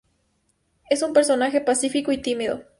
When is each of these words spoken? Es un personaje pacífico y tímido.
Es 0.89 1.03
un 1.03 1.13
personaje 1.13 1.61
pacífico 1.61 2.11
y 2.11 2.17
tímido. 2.23 2.63